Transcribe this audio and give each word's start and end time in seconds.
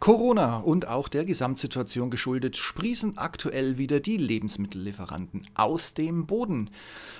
Corona 0.00 0.60
und 0.60 0.88
auch 0.88 1.08
der 1.08 1.26
Gesamtsituation 1.26 2.08
geschuldet 2.08 2.56
sprießen 2.56 3.18
aktuell 3.18 3.76
wieder 3.76 4.00
die 4.00 4.16
Lebensmittellieferanten 4.16 5.44
aus 5.54 5.92
dem 5.92 6.24
Boden. 6.24 6.70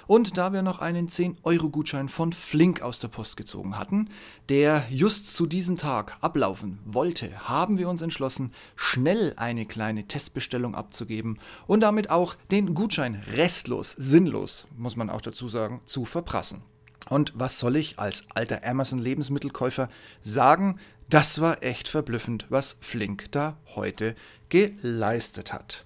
Und 0.06 0.38
da 0.38 0.54
wir 0.54 0.62
noch 0.62 0.78
einen 0.78 1.08
10-Euro-Gutschein 1.08 2.08
von 2.08 2.32
Flink 2.32 2.80
aus 2.80 2.98
der 2.98 3.08
Post 3.08 3.36
gezogen 3.36 3.76
hatten, 3.76 4.08
der 4.48 4.86
just 4.88 5.26
zu 5.26 5.46
diesem 5.46 5.76
Tag 5.76 6.16
ablaufen 6.22 6.78
wollte, 6.86 7.46
haben 7.46 7.76
wir 7.76 7.86
uns 7.86 8.00
entschlossen, 8.00 8.50
schnell 8.76 9.34
eine 9.36 9.66
kleine 9.66 10.08
Testbestellung 10.08 10.74
abzugeben 10.74 11.38
und 11.66 11.80
damit 11.80 12.08
auch 12.08 12.34
den 12.50 12.74
Gutschein 12.74 13.22
restlos, 13.36 13.92
sinnlos, 13.92 14.66
muss 14.74 14.96
man 14.96 15.10
auch 15.10 15.20
dazu 15.20 15.50
sagen, 15.50 15.82
zu 15.84 16.06
verprassen. 16.06 16.62
Und 17.10 17.32
was 17.34 17.58
soll 17.58 17.76
ich 17.76 17.98
als 17.98 18.24
alter 18.34 18.64
Amazon-Lebensmittelkäufer 18.64 19.90
sagen? 20.22 20.78
Das 21.10 21.40
war 21.40 21.60
echt 21.64 21.88
verblüffend, 21.88 22.46
was 22.50 22.76
Flink 22.80 23.32
da 23.32 23.56
heute 23.74 24.14
geleistet 24.48 25.52
hat. 25.52 25.84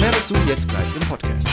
Mehr 0.00 0.10
dazu 0.10 0.32
jetzt 0.48 0.66
gleich 0.66 0.96
im 0.96 1.02
Podcast. 1.06 1.50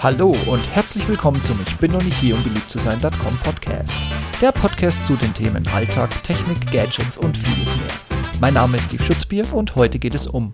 Hallo 0.00 0.36
und 0.46 0.68
herzlich 0.74 1.08
willkommen 1.08 1.40
zum 1.40 1.58
Ich 1.66 1.78
bin 1.78 1.92
noch 1.92 2.02
nicht 2.02 2.18
hier, 2.18 2.34
um 2.34 2.44
beliebt 2.44 2.70
zu 2.70 2.78
sein.com 2.78 3.38
Podcast. 3.38 3.94
Der 4.42 4.52
Podcast 4.52 5.06
zu 5.06 5.16
den 5.16 5.32
Themen 5.32 5.66
Alltag, 5.68 6.10
Technik, 6.22 6.70
Gadgets 6.70 7.16
und 7.16 7.38
vieles 7.38 7.74
mehr. 7.74 7.88
Mein 8.42 8.52
Name 8.52 8.76
ist 8.76 8.90
Steve 8.90 9.04
Schutzbier 9.04 9.50
und 9.54 9.74
heute 9.74 9.98
geht 9.98 10.14
es 10.14 10.26
um. 10.26 10.52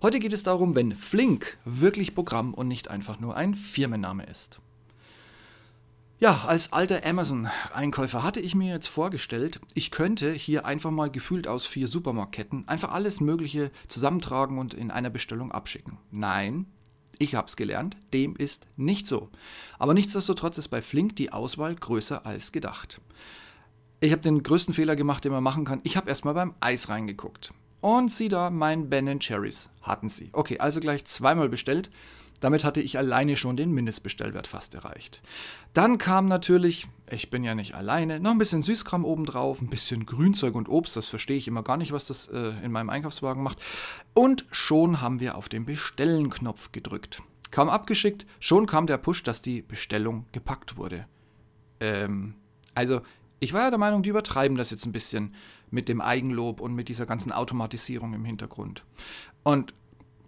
Heute 0.00 0.20
geht 0.20 0.32
es 0.32 0.42
darum, 0.42 0.74
wenn 0.74 0.96
Flink 0.96 1.58
wirklich 1.66 2.14
Programm 2.14 2.54
und 2.54 2.68
nicht 2.68 2.88
einfach 2.88 3.20
nur 3.20 3.36
ein 3.36 3.54
Firmenname 3.54 4.24
ist. 4.24 4.61
Ja, 6.22 6.44
als 6.46 6.72
alter 6.72 7.04
Amazon-Einkäufer 7.04 8.22
hatte 8.22 8.38
ich 8.38 8.54
mir 8.54 8.72
jetzt 8.72 8.86
vorgestellt, 8.86 9.60
ich 9.74 9.90
könnte 9.90 10.30
hier 10.30 10.64
einfach 10.64 10.92
mal 10.92 11.10
gefühlt 11.10 11.48
aus 11.48 11.66
vier 11.66 11.88
Supermarktketten 11.88 12.68
einfach 12.68 12.92
alles 12.92 13.20
Mögliche 13.20 13.72
zusammentragen 13.88 14.58
und 14.58 14.72
in 14.72 14.92
einer 14.92 15.10
Bestellung 15.10 15.50
abschicken. 15.50 15.98
Nein, 16.12 16.66
ich 17.18 17.34
habe 17.34 17.48
es 17.48 17.56
gelernt, 17.56 17.96
dem 18.12 18.36
ist 18.36 18.68
nicht 18.76 19.08
so. 19.08 19.30
Aber 19.80 19.94
nichtsdestotrotz 19.94 20.58
ist 20.58 20.68
bei 20.68 20.80
Flink 20.80 21.16
die 21.16 21.32
Auswahl 21.32 21.74
größer 21.74 22.24
als 22.24 22.52
gedacht. 22.52 23.00
Ich 23.98 24.12
habe 24.12 24.22
den 24.22 24.44
größten 24.44 24.74
Fehler 24.74 24.94
gemacht, 24.94 25.24
den 25.24 25.32
man 25.32 25.42
machen 25.42 25.64
kann. 25.64 25.80
Ich 25.82 25.96
habe 25.96 26.08
erstmal 26.08 26.34
beim 26.34 26.54
Eis 26.60 26.88
reingeguckt. 26.88 27.52
Und 27.80 28.12
sieh 28.12 28.28
da, 28.28 28.50
mein 28.50 28.88
Ben 28.88 29.18
Cherries 29.18 29.70
hatten 29.80 30.08
sie. 30.08 30.30
Okay, 30.32 30.60
also 30.60 30.78
gleich 30.78 31.04
zweimal 31.04 31.48
bestellt. 31.48 31.90
Damit 32.42 32.64
hatte 32.64 32.80
ich 32.80 32.98
alleine 32.98 33.36
schon 33.36 33.56
den 33.56 33.70
Mindestbestellwert 33.70 34.48
fast 34.48 34.74
erreicht. 34.74 35.22
Dann 35.74 35.96
kam 35.96 36.26
natürlich, 36.26 36.88
ich 37.08 37.30
bin 37.30 37.44
ja 37.44 37.54
nicht 37.54 37.76
alleine, 37.76 38.18
noch 38.18 38.32
ein 38.32 38.38
bisschen 38.38 38.62
Süßkram 38.62 39.04
obendrauf, 39.04 39.62
ein 39.62 39.70
bisschen 39.70 40.06
Grünzeug 40.06 40.56
und 40.56 40.68
Obst, 40.68 40.96
das 40.96 41.06
verstehe 41.06 41.36
ich 41.36 41.46
immer 41.46 41.62
gar 41.62 41.76
nicht, 41.76 41.92
was 41.92 42.06
das 42.06 42.26
äh, 42.26 42.52
in 42.64 42.72
meinem 42.72 42.90
Einkaufswagen 42.90 43.44
macht. 43.44 43.62
Und 44.12 44.44
schon 44.50 45.00
haben 45.00 45.20
wir 45.20 45.36
auf 45.36 45.48
den 45.48 45.64
Bestellen-Knopf 45.64 46.72
gedrückt. 46.72 47.22
Kaum 47.52 47.68
abgeschickt, 47.68 48.26
schon 48.40 48.66
kam 48.66 48.88
der 48.88 48.98
Push, 48.98 49.22
dass 49.22 49.40
die 49.40 49.62
Bestellung 49.62 50.26
gepackt 50.32 50.76
wurde. 50.76 51.06
Ähm, 51.78 52.34
also, 52.74 53.02
ich 53.38 53.52
war 53.52 53.60
ja 53.60 53.70
der 53.70 53.78
Meinung, 53.78 54.02
die 54.02 54.10
übertreiben 54.10 54.56
das 54.56 54.72
jetzt 54.72 54.84
ein 54.84 54.92
bisschen 54.92 55.32
mit 55.70 55.88
dem 55.88 56.00
Eigenlob 56.00 56.60
und 56.60 56.74
mit 56.74 56.88
dieser 56.88 57.06
ganzen 57.06 57.30
Automatisierung 57.30 58.14
im 58.14 58.24
Hintergrund. 58.24 58.82
Und 59.44 59.74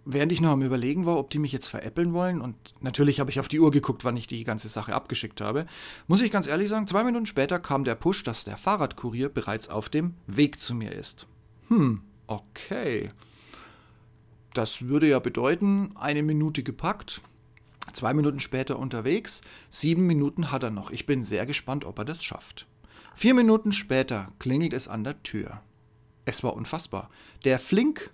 während 0.05 0.31
ich 0.31 0.39
noch 0.39 0.51
am 0.51 0.61
Überlegen 0.61 1.05
war, 1.05 1.17
ob 1.17 1.29
die 1.31 1.39
mich 1.39 1.51
jetzt 1.51 1.67
veräppeln 1.67 2.13
wollen, 2.13 2.39
und 2.39 2.55
natürlich 2.79 3.19
habe 3.19 3.31
ich 3.31 3.39
auf 3.39 3.47
die 3.47 3.59
Uhr 3.59 3.71
geguckt, 3.71 4.05
wann 4.05 4.15
ich 4.15 4.27
die 4.27 4.43
ganze 4.43 4.69
Sache 4.69 4.93
abgeschickt 4.93 5.41
habe, 5.41 5.65
muss 6.07 6.21
ich 6.21 6.31
ganz 6.31 6.47
ehrlich 6.47 6.69
sagen, 6.69 6.87
zwei 6.87 7.03
Minuten 7.03 7.25
später 7.25 7.59
kam 7.59 7.83
der 7.83 7.95
Push, 7.95 8.23
dass 8.23 8.43
der 8.43 8.57
Fahrradkurier 8.57 9.29
bereits 9.29 9.67
auf 9.67 9.89
dem 9.89 10.13
Weg 10.27 10.59
zu 10.59 10.75
mir 10.75 10.91
ist. 10.91 11.27
Hm, 11.67 12.01
okay. 12.27 13.11
Das 14.53 14.83
würde 14.83 15.09
ja 15.09 15.19
bedeuten, 15.19 15.91
eine 15.95 16.23
Minute 16.23 16.63
gepackt, 16.63 17.21
zwei 17.91 18.13
Minuten 18.13 18.39
später 18.39 18.79
unterwegs, 18.79 19.41
sieben 19.69 20.07
Minuten 20.07 20.51
hat 20.51 20.63
er 20.63 20.71
noch. 20.71 20.91
Ich 20.91 21.05
bin 21.05 21.23
sehr 21.23 21.45
gespannt, 21.45 21.83
ob 21.83 21.99
er 21.99 22.05
das 22.05 22.23
schafft. 22.23 22.67
Vier 23.15 23.33
Minuten 23.33 23.71
später 23.71 24.31
klingelt 24.39 24.73
es 24.73 24.87
an 24.87 25.03
der 25.03 25.21
Tür. 25.23 25.61
Es 26.25 26.43
war 26.43 26.55
unfassbar. 26.55 27.09
Der 27.43 27.59
Flink 27.59 28.11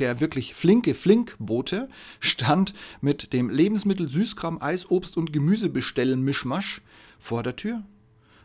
der 0.00 0.20
wirklich 0.20 0.54
flinke 0.54 0.94
Flinkbote 0.94 1.88
stand 2.18 2.74
mit 3.00 3.32
dem 3.32 3.50
Lebensmittel 3.50 4.10
Süßkram, 4.10 4.60
Eis, 4.60 4.90
Obst 4.90 5.16
und 5.16 5.32
Gemüsebestellen 5.32 6.22
Mischmasch 6.22 6.82
vor 7.18 7.42
der 7.42 7.56
Tür. 7.56 7.82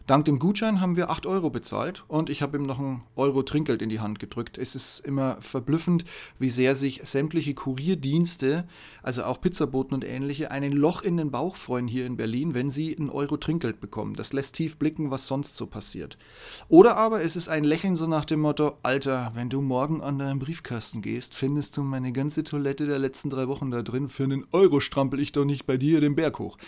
Dank 0.07 0.25
dem 0.25 0.37
Gutschein 0.37 0.81
haben 0.81 0.97
wir 0.97 1.09
8 1.09 1.25
Euro 1.25 1.49
bezahlt 1.49 2.03
und 2.07 2.29
ich 2.29 2.43
habe 2.43 2.57
ihm 2.57 2.63
noch 2.63 2.77
ein 2.77 3.01
Euro 3.15 3.41
Trinkgeld 3.41 3.81
in 3.81 3.89
die 3.89 4.01
Hand 4.01 4.19
gedrückt. 4.19 4.55
Es 4.59 4.75
ist 4.75 4.99
immer 4.99 5.37
verblüffend, 5.41 6.05
wie 6.37 6.51
sehr 6.51 6.75
sich 6.75 7.01
sämtliche 7.03 7.55
Kurierdienste, 7.55 8.67
also 9.01 9.23
auch 9.23 9.41
Pizzaboten 9.41 9.95
und 9.95 10.05
ähnliche, 10.05 10.51
einen 10.51 10.73
Loch 10.73 11.01
in 11.01 11.17
den 11.17 11.31
Bauch 11.31 11.55
freuen 11.55 11.87
hier 11.87 12.05
in 12.05 12.17
Berlin, 12.17 12.53
wenn 12.53 12.69
sie 12.69 12.95
ein 12.95 13.09
Euro 13.09 13.37
Trinkgeld 13.37 13.79
bekommen. 13.79 14.13
Das 14.13 14.31
lässt 14.31 14.53
tief 14.53 14.77
blicken, 14.77 15.09
was 15.09 15.25
sonst 15.25 15.55
so 15.55 15.65
passiert. 15.65 16.19
Oder 16.67 16.97
aber 16.97 17.23
es 17.23 17.35
ist 17.35 17.47
ein 17.47 17.63
Lächeln 17.63 17.97
so 17.97 18.05
nach 18.05 18.25
dem 18.25 18.41
Motto, 18.41 18.77
Alter, 18.83 19.31
wenn 19.33 19.49
du 19.49 19.59
morgen 19.59 20.01
an 20.01 20.19
deinen 20.19 20.37
Briefkasten 20.37 21.01
gehst, 21.01 21.33
findest 21.33 21.77
du 21.77 21.81
meine 21.81 22.11
ganze 22.11 22.43
Toilette 22.43 22.85
der 22.85 22.99
letzten 22.99 23.31
drei 23.31 23.47
Wochen 23.47 23.71
da 23.71 23.81
drin. 23.81 24.09
Für 24.09 24.25
einen 24.25 24.45
Euro 24.51 24.81
strampel 24.81 25.19
ich 25.19 25.31
doch 25.31 25.45
nicht 25.45 25.65
bei 25.65 25.77
dir 25.77 25.99
den 25.99 26.13
Berg 26.13 26.37
hoch. 26.37 26.59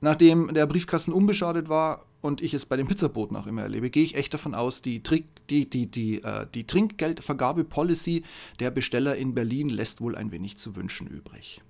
Nachdem 0.00 0.54
der 0.54 0.68
Briefkasten 0.68 1.12
unbeschadet 1.12 1.68
war, 1.68 2.04
und 2.24 2.40
ich 2.40 2.54
es 2.54 2.64
bei 2.64 2.78
den 2.78 2.86
Pizzaboten 2.86 3.36
auch 3.36 3.46
immer 3.46 3.62
erlebe, 3.62 3.90
gehe 3.90 4.02
ich 4.02 4.14
echt 4.14 4.32
davon 4.32 4.54
aus, 4.54 4.80
die, 4.80 5.02
Trick, 5.02 5.26
die, 5.50 5.68
die, 5.68 5.86
die, 5.86 6.22
äh, 6.22 6.46
die 6.54 6.66
Trinkgeldvergabe-Policy 6.66 8.22
der 8.60 8.70
Besteller 8.70 9.14
in 9.16 9.34
Berlin 9.34 9.68
lässt 9.68 10.00
wohl 10.00 10.16
ein 10.16 10.32
wenig 10.32 10.56
zu 10.56 10.74
wünschen 10.74 11.06
übrig. 11.06 11.60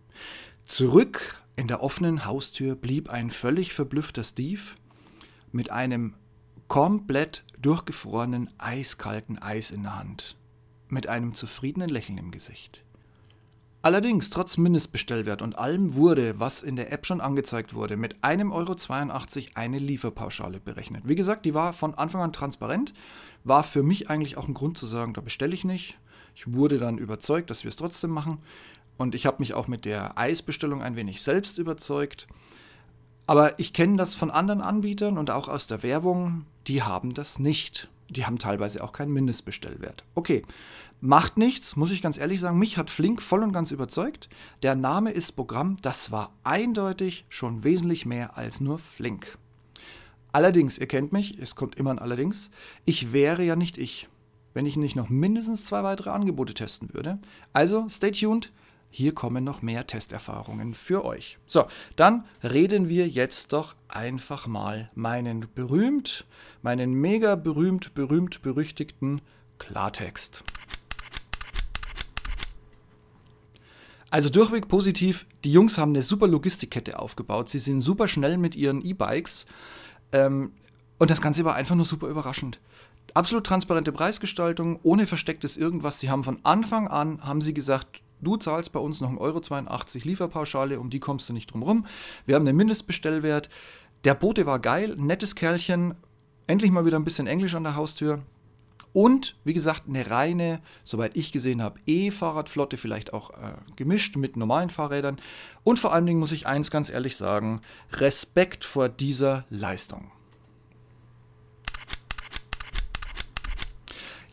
Zurück 0.65 1.43
in 1.57 1.67
der 1.67 1.83
offenen 1.83 2.25
Haustür 2.25 2.77
blieb 2.77 3.11
ein 3.11 3.33
völlig 3.33 3.73
verblüffter 3.73 4.23
Steve 4.23 4.63
mit 5.51 5.73
einem 5.73 6.15
komplett 6.69 7.43
durchgefrorenen, 7.59 8.49
eiskalten 8.59 9.39
Eis 9.43 9.73
in 9.73 9.83
der 9.83 9.99
Hand, 9.99 10.37
mit 10.89 11.09
einem 11.09 11.35
zufriedenen 11.35 11.89
Lächeln 11.89 12.19
im 12.19 12.31
Gesicht. 12.31 12.84
Allerdings, 13.85 14.31
trotz 14.31 14.57
Mindestbestellwert 14.57 15.43
und 15.43 15.59
allem 15.59 15.95
wurde, 15.95 16.41
was 16.41 16.63
in 16.63 16.75
der 16.75 16.91
App 16.91 17.05
schon 17.05 17.21
angezeigt 17.21 17.75
wurde, 17.75 17.99
mit 17.99 18.17
1,82 18.25 18.51
Euro 18.51 19.51
eine 19.57 19.79
Lieferpauschale 19.79 20.59
berechnet. 20.59 21.03
Wie 21.05 21.15
gesagt, 21.15 21.45
die 21.45 21.53
war 21.53 21.75
von 21.75 21.93
Anfang 21.93 22.23
an 22.23 22.33
transparent, 22.33 22.95
war 23.45 23.63
für 23.63 23.83
mich 23.83 24.09
eigentlich 24.09 24.39
auch 24.39 24.49
ein 24.49 24.55
Grund 24.55 24.79
zu 24.79 24.87
sagen, 24.87 25.13
da 25.13 25.21
bestelle 25.21 25.53
ich 25.53 25.65
nicht. 25.65 25.99
Ich 26.35 26.51
wurde 26.51 26.79
dann 26.79 26.97
überzeugt, 26.97 27.51
dass 27.51 27.65
wir 27.65 27.69
es 27.69 27.77
trotzdem 27.77 28.09
machen. 28.09 28.39
Und 28.97 29.15
ich 29.15 29.27
habe 29.27 29.41
mich 29.41 29.53
auch 29.53 29.69
mit 29.69 29.85
der 29.85 30.17
Eisbestellung 30.17 30.81
ein 30.81 30.97
wenig 30.97 31.21
selbst 31.21 31.59
überzeugt. 31.59 32.27
Aber 33.27 33.59
ich 33.59 33.75
kenne 33.75 33.99
das 33.99 34.15
von 34.15 34.31
anderen 34.31 34.63
Anbietern 34.63 35.19
und 35.19 35.29
auch 35.29 35.49
aus 35.49 35.67
der 35.67 35.83
Werbung, 35.83 36.47
die 36.69 36.83
haben 36.83 37.13
das 37.13 37.39
nicht. 37.39 37.91
Die 38.15 38.27
haben 38.27 38.39
teilweise 38.39 38.83
auch 38.83 38.93
keinen 38.93 39.13
Mindestbestellwert. 39.13 40.05
Okay, 40.15 40.45
Macht 41.07 41.37
nichts, 41.37 41.77
muss 41.77 41.91
ich 41.91 42.01
ganz 42.01 42.17
ehrlich 42.17 42.41
sagen. 42.41 42.59
Mich 42.59 42.79
hat 42.79 42.89
Flink 42.89 43.21
voll 43.21 43.43
und 43.43 43.53
ganz 43.53 43.71
überzeugt. 43.71 44.31
Der 44.63 44.75
Name 44.75 45.11
ist 45.11 45.33
Programm, 45.33 45.77
das 45.83 46.13
war 46.13 46.33
eindeutig 46.45 47.27
schon 47.29 47.63
wesentlich 47.63 48.07
mehr 48.07 48.39
als 48.39 48.63
nur 48.63 48.79
Flink. 48.79 49.37
Allerdings, 50.33 50.79
ihr 50.79 50.89
kennt 50.89 51.13
mich, 51.13 51.39
es 51.39 51.57
kommt 51.57 51.75
immer 51.75 51.91
ein 51.91 51.99
Allerdings, 51.99 52.51
ich 52.87 53.13
wäre 53.13 53.45
ja 53.45 53.55
nicht 53.55 53.77
ich, 53.77 54.09
wenn 54.55 54.65
ich 54.65 54.79
nicht 54.79 54.97
noch 54.97 55.11
mindestens 55.11 55.67
zwei 55.67 55.83
weitere 55.83 56.09
Angebote 56.09 56.55
testen 56.55 56.95
würde. 56.95 57.19
Also, 57.53 57.87
stay 57.91 58.11
tuned. 58.11 58.51
Hier 58.97 59.13
kommen 59.13 59.43
noch 59.43 59.61
mehr 59.61 59.89
Testerfahrungen 59.89 60.73
für 60.73 61.05
euch. 61.05 61.37
So, 61.47 61.67
dann 61.97 62.27
reden 62.45 62.89
wir 62.89 63.09
jetzt 63.09 63.53
doch 63.53 63.75
einfach 63.89 64.47
mal 64.47 64.89
meinen 64.95 65.49
berühmt, 65.53 66.25
meinen 66.63 66.95
mega 66.95 67.35
berühmt, 67.35 67.95
berühmt, 67.95 68.43
berüchtigten 68.43 69.21
Klartext. 69.59 70.45
Also 74.11 74.29
durchweg 74.29 74.69
positiv. 74.69 75.27
Die 75.43 75.51
Jungs 75.51 75.77
haben 75.77 75.91
eine 75.91 76.05
super 76.05 76.29
Logistikkette 76.29 77.01
aufgebaut. 77.01 77.49
Sie 77.49 77.59
sind 77.59 77.81
super 77.81 78.07
schnell 78.07 78.39
mit 78.39 78.55
ihren 78.55 78.81
E-Bikes. 78.81 79.47
Ähm, 80.13 80.53
und 81.01 81.11
das 81.11 81.21
Ganze 81.21 81.45
war 81.45 81.57
einfach 81.57 81.75
nur 81.75 81.85
super 81.85 82.07
überraschend. 82.07 82.61
Absolut 83.13 83.45
transparente 83.45 83.91
Preisgestaltung, 83.91 84.79
ohne 84.85 85.09
verstecktes 85.09 85.57
irgendwas. 85.57 85.99
Sie 85.99 86.11
haben 86.11 86.23
von 86.23 86.39
Anfang 86.45 86.87
an, 86.87 87.21
haben 87.23 87.41
sie 87.41 87.55
gesagt, 87.55 88.05
du 88.25 88.37
zahlst 88.37 88.73
bei 88.73 88.81
uns 88.81 89.01
noch 89.01 89.11
1,82 89.11 89.19
Euro 89.21 90.05
Lieferpauschale, 90.05 90.81
um 90.81 90.91
die 90.91 91.01
kommst 91.01 91.29
du 91.29 91.33
nicht 91.33 91.53
drum 91.53 91.63
rum. 91.63 91.87
Wir 92.27 92.35
haben 92.35 92.47
einen 92.47 92.57
Mindestbestellwert. 92.57 93.49
Der 94.05 94.15
Bote 94.15 94.47
war 94.47 94.59
geil, 94.59 94.95
nettes 94.99 95.35
Kerlchen, 95.35 95.95
endlich 96.47 96.71
mal 96.71 96.85
wieder 96.85 96.99
ein 96.99 97.05
bisschen 97.05 97.27
Englisch 97.27 97.55
an 97.55 97.65
der 97.65 97.77
Haustür. 97.77 98.23
Und 98.93 99.35
wie 99.43 99.55
gesagt, 99.55 99.89
eine 99.89 100.09
reine, 100.09 100.61
soweit 100.85 101.17
ich 101.17 101.33
gesehen 101.33 101.61
habe, 101.61 101.81
E-Fahrradflotte, 101.85 102.77
vielleicht 102.77 103.13
auch 103.13 103.31
äh, 103.31 103.55
gemischt 103.75 104.17
mit 104.17 104.37
normalen 104.37 104.71
Fahrrädern. 104.71 105.17
Und 105.65 105.81
vor 105.81 105.93
allen 105.93 106.07
Dingen 106.07 106.21
muss 106.21 106.31
ich 106.31 106.47
eins 106.47 106.71
ganz 106.71 106.91
ehrlich 106.91 107.17
sagen, 107.17 107.61
Respekt 107.93 108.65
vor 108.65 108.89
dieser 108.89 109.47
Leistung. 109.51 110.13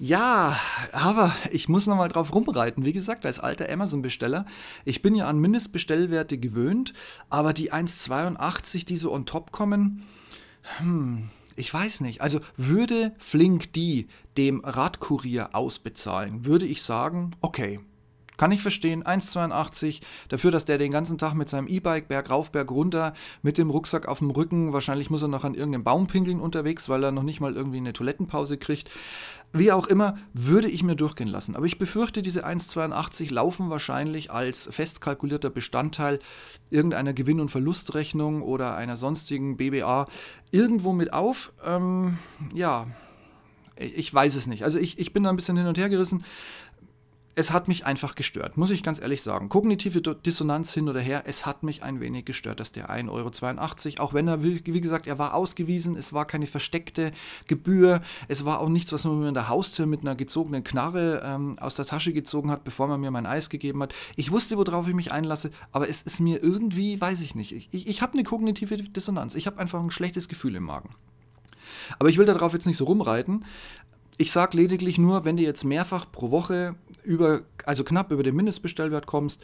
Ja, 0.03 0.59
aber 0.93 1.31
ich 1.51 1.69
muss 1.69 1.85
noch 1.85 1.95
mal 1.95 2.07
drauf 2.07 2.33
rumreiten. 2.33 2.85
Wie 2.85 2.91
gesagt, 2.91 3.23
als 3.23 3.37
alter 3.37 3.71
Amazon-Besteller, 3.71 4.47
ich 4.83 5.03
bin 5.03 5.13
ja 5.13 5.27
an 5.27 5.37
Mindestbestellwerte 5.37 6.39
gewöhnt, 6.39 6.93
aber 7.29 7.53
die 7.53 7.71
1,82, 7.71 8.83
die 8.83 8.97
so 8.97 9.13
on 9.13 9.27
top 9.27 9.51
kommen, 9.51 10.01
hm, 10.79 11.29
ich 11.55 11.71
weiß 11.71 12.01
nicht. 12.01 12.19
Also 12.19 12.39
würde 12.57 13.13
Flink 13.19 13.73
die 13.73 14.07
dem 14.37 14.61
Radkurier 14.61 15.53
ausbezahlen, 15.53 16.45
würde 16.45 16.65
ich 16.65 16.81
sagen, 16.81 17.35
okay, 17.39 17.79
kann 18.41 18.51
ich 18.51 18.63
verstehen, 18.63 19.03
1,82 19.03 20.01
dafür, 20.29 20.49
dass 20.49 20.65
der 20.65 20.79
den 20.79 20.91
ganzen 20.91 21.19
Tag 21.19 21.35
mit 21.35 21.47
seinem 21.47 21.67
E-Bike 21.67 22.07
Berg 22.07 22.31
rauf, 22.31 22.51
Berg 22.51 22.71
runter 22.71 23.13
mit 23.43 23.59
dem 23.59 23.69
Rucksack 23.69 24.07
auf 24.07 24.17
dem 24.17 24.31
Rücken, 24.31 24.73
wahrscheinlich 24.73 25.11
muss 25.11 25.21
er 25.21 25.27
noch 25.27 25.43
an 25.43 25.53
irgendeinem 25.53 25.83
Baum 25.83 26.07
pinkeln 26.07 26.39
unterwegs, 26.39 26.89
weil 26.89 27.03
er 27.03 27.11
noch 27.11 27.21
nicht 27.21 27.39
mal 27.39 27.55
irgendwie 27.55 27.77
eine 27.77 27.93
Toilettenpause 27.93 28.57
kriegt. 28.57 28.89
Wie 29.53 29.71
auch 29.71 29.87
immer, 29.87 30.17
würde 30.33 30.69
ich 30.69 30.83
mir 30.83 30.95
durchgehen 30.95 31.27
lassen. 31.27 31.55
Aber 31.55 31.65
ich 31.65 31.77
befürchte, 31.77 32.21
diese 32.21 32.45
1,82 32.45 33.33
laufen 33.33 33.69
wahrscheinlich 33.69 34.31
als 34.31 34.69
festkalkulierter 34.71 35.49
Bestandteil 35.49 36.19
irgendeiner 36.69 37.13
Gewinn- 37.13 37.41
und 37.41 37.51
Verlustrechnung 37.51 38.43
oder 38.43 38.75
einer 38.75 38.95
sonstigen 38.95 39.57
BBA 39.57 40.07
irgendwo 40.51 40.93
mit 40.93 41.11
auf. 41.11 41.51
Ähm, 41.65 42.17
ja, 42.53 42.87
ich 43.77 44.13
weiß 44.13 44.35
es 44.35 44.47
nicht. 44.47 44.63
Also 44.63 44.79
ich, 44.79 44.99
ich 44.99 45.11
bin 45.11 45.23
da 45.23 45.29
ein 45.29 45.35
bisschen 45.35 45.57
hin 45.57 45.67
und 45.67 45.77
her 45.77 45.89
gerissen 45.89 46.23
es 47.35 47.51
hat 47.51 47.67
mich 47.67 47.85
einfach 47.85 48.15
gestört, 48.15 48.57
muss 48.57 48.71
ich 48.71 48.83
ganz 48.83 48.99
ehrlich 48.99 49.21
sagen. 49.21 49.49
Kognitive 49.49 50.01
Dissonanz 50.01 50.73
hin 50.73 50.89
oder 50.89 50.99
her, 50.99 51.23
es 51.25 51.45
hat 51.45 51.63
mich 51.63 51.81
ein 51.83 52.01
wenig 52.01 52.25
gestört, 52.25 52.59
dass 52.59 52.71
der 52.71 52.89
1,82 52.89 53.09
Euro, 53.99 54.03
auch 54.03 54.13
wenn 54.13 54.27
er, 54.27 54.43
wie 54.43 54.81
gesagt, 54.81 55.07
er 55.07 55.17
war 55.17 55.33
ausgewiesen, 55.33 55.95
es 55.95 56.13
war 56.13 56.25
keine 56.25 56.47
versteckte 56.47 57.11
Gebühr, 57.47 58.01
es 58.27 58.43
war 58.43 58.59
auch 58.59 58.69
nichts, 58.69 58.91
was 58.91 59.05
man 59.05 59.19
mir 59.19 59.29
in 59.29 59.33
der 59.33 59.47
Haustür 59.49 59.85
mit 59.85 60.01
einer 60.01 60.15
gezogenen 60.15 60.63
Knarre 60.63 61.21
ähm, 61.25 61.57
aus 61.59 61.75
der 61.75 61.85
Tasche 61.85 62.11
gezogen 62.11 62.51
hat, 62.51 62.63
bevor 62.63 62.87
man 62.87 62.99
mir 62.99 63.11
mein 63.11 63.25
Eis 63.25 63.49
gegeben 63.49 63.81
hat. 63.81 63.93
Ich 64.15 64.31
wusste, 64.31 64.57
worauf 64.57 64.87
ich 64.87 64.93
mich 64.93 65.11
einlasse, 65.11 65.51
aber 65.71 65.87
es 65.87 66.01
ist 66.01 66.19
mir 66.19 66.43
irgendwie, 66.43 66.99
weiß 66.99 67.21
ich 67.21 67.35
nicht, 67.35 67.53
ich, 67.53 67.69
ich, 67.71 67.87
ich 67.87 68.01
habe 68.01 68.13
eine 68.13 68.23
kognitive 68.23 68.77
Dissonanz, 68.77 69.35
ich 69.35 69.47
habe 69.47 69.59
einfach 69.59 69.79
ein 69.79 69.91
schlechtes 69.91 70.27
Gefühl 70.27 70.55
im 70.55 70.63
Magen. 70.63 70.95
Aber 71.99 72.09
ich 72.09 72.17
will 72.17 72.25
darauf 72.25 72.53
jetzt 72.53 72.65
nicht 72.65 72.77
so 72.77 72.85
rumreiten. 72.85 73.45
Ich 74.21 74.31
sage 74.31 74.55
lediglich 74.55 74.99
nur, 74.99 75.25
wenn 75.25 75.35
du 75.35 75.41
jetzt 75.41 75.63
mehrfach 75.63 76.05
pro 76.11 76.29
Woche 76.29 76.75
über, 77.03 77.41
also 77.65 77.83
knapp 77.83 78.11
über 78.11 78.21
den 78.21 78.35
Mindestbestellwert 78.35 79.07
kommst, 79.07 79.41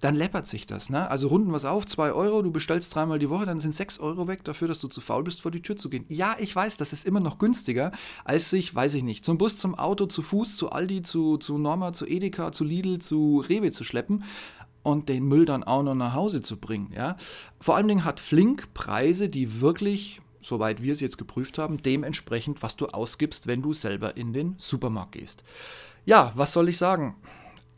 dann 0.00 0.14
läppert 0.14 0.46
sich 0.46 0.66
das. 0.66 0.90
Ne? 0.90 1.10
Also 1.10 1.28
runden 1.28 1.50
was 1.50 1.64
auf, 1.64 1.86
2 1.86 2.12
Euro, 2.12 2.42
du 2.42 2.50
bestellst 2.50 2.94
dreimal 2.94 3.18
die 3.18 3.30
Woche, 3.30 3.46
dann 3.46 3.58
sind 3.58 3.74
6 3.74 3.98
Euro 4.00 4.28
weg 4.28 4.44
dafür, 4.44 4.68
dass 4.68 4.80
du 4.80 4.88
zu 4.88 5.00
faul 5.00 5.24
bist, 5.24 5.40
vor 5.40 5.50
die 5.50 5.62
Tür 5.62 5.78
zu 5.78 5.88
gehen. 5.88 6.04
Ja, 6.10 6.36
ich 6.38 6.54
weiß, 6.54 6.76
das 6.76 6.92
ist 6.92 7.06
immer 7.06 7.20
noch 7.20 7.38
günstiger, 7.38 7.90
als 8.26 8.50
sich, 8.50 8.74
weiß 8.74 8.92
ich 8.92 9.02
nicht, 9.02 9.24
zum 9.24 9.38
Bus, 9.38 9.56
zum 9.56 9.74
Auto, 9.74 10.04
zu 10.04 10.20
Fuß, 10.20 10.56
zu 10.56 10.72
Aldi, 10.72 11.00
zu, 11.00 11.38
zu 11.38 11.56
Norma, 11.56 11.94
zu 11.94 12.04
Edeka, 12.06 12.52
zu 12.52 12.64
Lidl, 12.64 12.98
zu 12.98 13.42
Rewe 13.48 13.70
zu 13.70 13.82
schleppen 13.82 14.24
und 14.82 15.08
den 15.08 15.24
Müll 15.24 15.46
dann 15.46 15.64
auch 15.64 15.82
noch 15.82 15.94
nach 15.94 16.12
Hause 16.12 16.42
zu 16.42 16.58
bringen. 16.58 16.92
Ja? 16.94 17.16
Vor 17.62 17.76
allen 17.76 17.88
Dingen 17.88 18.04
hat 18.04 18.20
Flink 18.20 18.74
Preise, 18.74 19.30
die 19.30 19.62
wirklich 19.62 20.20
soweit 20.40 20.82
wir 20.82 20.92
es 20.92 21.00
jetzt 21.00 21.18
geprüft 21.18 21.58
haben, 21.58 21.82
dementsprechend, 21.82 22.62
was 22.62 22.76
du 22.76 22.86
ausgibst, 22.86 23.46
wenn 23.46 23.62
du 23.62 23.72
selber 23.72 24.16
in 24.16 24.32
den 24.32 24.54
Supermarkt 24.58 25.12
gehst. 25.12 25.42
Ja, 26.04 26.32
was 26.34 26.52
soll 26.52 26.68
ich 26.68 26.78
sagen? 26.78 27.16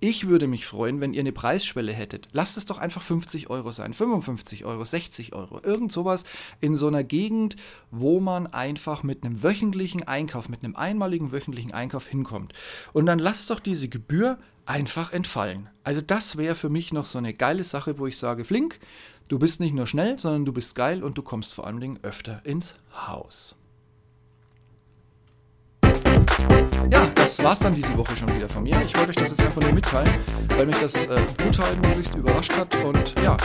Ich 0.02 0.28
würde 0.28 0.48
mich 0.48 0.64
freuen, 0.64 1.02
wenn 1.02 1.12
ihr 1.12 1.20
eine 1.20 1.32
Preisschwelle 1.32 1.92
hättet. 1.92 2.28
Lasst 2.32 2.56
es 2.56 2.64
doch 2.64 2.78
einfach 2.78 3.02
50 3.02 3.50
Euro 3.50 3.70
sein, 3.70 3.92
55 3.92 4.64
Euro, 4.64 4.82
60 4.82 5.34
Euro, 5.34 5.60
irgend 5.62 5.92
sowas 5.92 6.24
in 6.62 6.74
so 6.74 6.86
einer 6.86 7.04
Gegend, 7.04 7.56
wo 7.90 8.18
man 8.18 8.46
einfach 8.46 9.02
mit 9.02 9.24
einem 9.24 9.42
wöchentlichen 9.42 10.08
Einkauf, 10.08 10.48
mit 10.48 10.64
einem 10.64 10.74
einmaligen 10.74 11.32
wöchentlichen 11.32 11.72
Einkauf 11.72 12.06
hinkommt. 12.06 12.54
Und 12.94 13.04
dann 13.04 13.18
lasst 13.18 13.50
doch 13.50 13.60
diese 13.60 13.88
Gebühr 13.88 14.38
einfach 14.64 15.12
entfallen. 15.12 15.68
Also 15.84 16.00
das 16.00 16.38
wäre 16.38 16.54
für 16.54 16.70
mich 16.70 16.94
noch 16.94 17.04
so 17.04 17.18
eine 17.18 17.34
geile 17.34 17.64
Sache, 17.64 17.98
wo 17.98 18.06
ich 18.06 18.16
sage, 18.16 18.46
Flink, 18.46 18.78
Du 19.30 19.38
bist 19.38 19.60
nicht 19.60 19.76
nur 19.76 19.86
schnell, 19.86 20.18
sondern 20.18 20.44
du 20.44 20.52
bist 20.52 20.74
geil 20.74 21.04
und 21.04 21.16
du 21.16 21.22
kommst 21.22 21.54
vor 21.54 21.64
allen 21.64 21.78
Dingen 21.78 22.00
öfter 22.02 22.40
ins 22.44 22.74
Haus. 23.06 23.54
Ja, 26.90 27.06
das 27.14 27.40
war's 27.40 27.60
dann 27.60 27.72
diese 27.72 27.96
Woche 27.96 28.16
schon 28.16 28.34
wieder 28.34 28.48
von 28.48 28.64
mir. 28.64 28.82
Ich 28.84 28.92
wollte 28.96 29.10
euch 29.10 29.16
das 29.16 29.28
jetzt 29.28 29.40
einfach 29.40 29.62
nur 29.62 29.72
mitteilen, 29.72 30.18
weil 30.48 30.66
mich 30.66 30.74
das 30.78 30.96
äh, 31.04 31.22
brutal 31.38 31.76
möglichst 31.76 32.12
überrascht 32.16 32.52
hat. 32.56 32.74
Und 32.84 33.14
ja, 33.22 33.36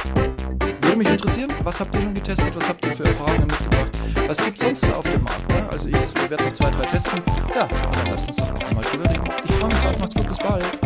würde 0.81 0.95
mich 0.97 1.07
interessieren, 1.07 1.53
was 1.61 1.79
habt 1.79 1.93
ihr 1.93 2.01
schon 2.01 2.15
getestet, 2.15 2.55
was 2.55 2.67
habt 2.67 2.83
ihr 2.83 2.93
für 2.93 3.03
Erfahrungen 3.03 3.41
mitgebracht, 3.41 3.91
was 4.27 4.43
gibt 4.43 4.57
es 4.57 4.63
sonst 4.65 4.91
auf 4.91 5.03
dem 5.03 5.21
Markt? 5.21 5.47
Ne? 5.49 5.69
Also 5.69 5.89
ich 5.89 6.29
werde 6.31 6.45
noch 6.45 6.53
zwei, 6.53 6.71
drei 6.71 6.85
testen. 6.85 7.21
Ja, 7.53 7.67
dann 7.67 8.07
lasst 8.09 8.27
uns 8.29 8.37
doch 8.37 8.51
einfach 8.51 8.73
mal 8.73 8.81
drüber 8.81 9.07
reden. 9.07 9.23
Ich 9.43 9.51
freue 9.51 9.67
mich 9.67 9.77
drauf, 9.77 9.99
macht's 9.99 10.15
gut, 10.15 10.27
bis 10.29 10.37
bald. 10.39 10.84